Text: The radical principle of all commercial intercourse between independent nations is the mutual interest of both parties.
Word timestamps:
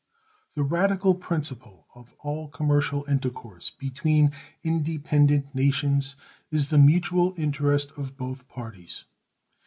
The 0.55 0.63
radical 0.63 1.13
principle 1.13 1.85
of 1.93 2.15
all 2.21 2.47
commercial 2.47 3.05
intercourse 3.07 3.69
between 3.69 4.31
independent 4.63 5.53
nations 5.53 6.15
is 6.49 6.69
the 6.71 6.79
mutual 6.79 7.35
interest 7.37 7.91
of 7.99 8.17
both 8.17 8.47
parties. 8.47 9.03